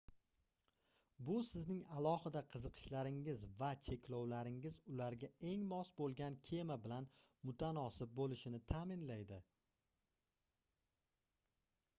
bu 1.25 1.33
sizning 1.49 1.81
alohida 1.97 2.41
qiziqishlaringiz 2.55 3.43
va/yoki 3.59 3.83
cheklovlaringiz 3.89 4.79
ularga 4.95 5.29
eng 5.51 5.67
mos 5.75 5.93
bo'lgan 6.01 6.39
kema 6.49 6.79
bilan 6.87 7.11
mutanosib 7.51 8.17
bo'lishini 8.23 8.63
ta'minlaydi 8.75 9.41